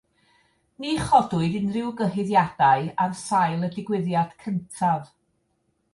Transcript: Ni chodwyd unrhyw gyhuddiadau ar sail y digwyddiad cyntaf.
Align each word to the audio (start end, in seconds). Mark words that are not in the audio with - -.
Ni 0.83 0.93
chodwyd 1.09 1.57
unrhyw 1.59 1.93
gyhuddiadau 2.01 2.89
ar 3.05 3.15
sail 3.23 3.69
y 3.69 3.69
digwyddiad 3.77 4.37
cyntaf. 4.45 5.17